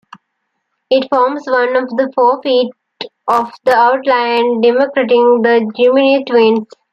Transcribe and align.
It 0.89 1.07
forms 1.11 1.43
one 1.45 1.75
of 1.75 1.87
the 1.89 2.11
four 2.15 2.41
feet 2.41 2.71
of 3.27 3.51
the 3.65 3.75
outline 3.75 4.59
demarcating 4.59 5.43
the 5.43 5.71
Gemini 5.77 6.23
twins. 6.23 6.65